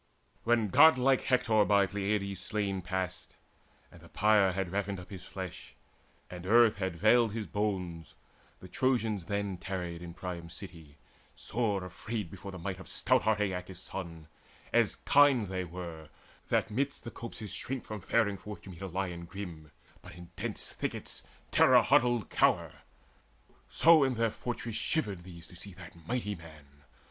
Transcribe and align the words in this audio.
When 0.45 0.69
godlike 0.69 1.25
Hector 1.25 1.63
by 1.63 1.85
Peleides 1.85 2.39
slain 2.39 2.81
Passed, 2.81 3.35
and 3.91 4.01
the 4.01 4.09
pyre 4.09 4.51
had 4.51 4.71
ravined 4.71 4.99
up 4.99 5.11
his 5.11 5.23
flesh, 5.25 5.75
And 6.27 6.47
earth 6.47 6.77
had 6.79 6.95
veiled 6.95 7.33
his 7.33 7.45
bones, 7.45 8.15
the 8.61 8.67
Trojans 8.67 9.25
then 9.25 9.57
Tarried 9.57 10.01
in 10.01 10.15
Priam's 10.15 10.55
city, 10.55 10.97
sore 11.35 11.83
afraid 11.85 12.31
Before 12.31 12.51
the 12.51 12.57
might 12.57 12.79
of 12.79 12.87
stout 12.89 13.21
heart 13.21 13.41
Aeacus' 13.41 13.79
son: 13.79 14.27
As 14.73 14.95
kine 14.95 15.45
they 15.45 15.63
were, 15.65 16.09
that 16.49 16.71
midst 16.71 17.03
the 17.03 17.11
copses 17.11 17.53
shrink 17.53 17.85
From 17.85 18.01
faring 18.01 18.37
forth 18.37 18.63
to 18.63 18.71
meet 18.71 18.81
a 18.81 18.87
lion 18.87 19.25
grim, 19.25 19.69
But 20.01 20.15
in 20.15 20.31
dense 20.35 20.73
thickets 20.73 21.21
terror 21.51 21.83
huddled 21.83 22.31
cower; 22.31 22.73
So 23.69 24.03
in 24.03 24.15
their 24.15 24.31
fortress 24.31 24.73
shivered 24.75 25.21
these 25.23 25.45
to 25.45 25.55
see 25.55 25.75
That 25.75 25.95
mighty 26.07 26.33
man. 26.33 26.85